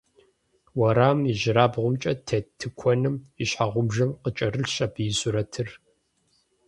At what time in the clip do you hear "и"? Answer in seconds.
1.25-1.27, 3.41-3.45, 5.11-5.13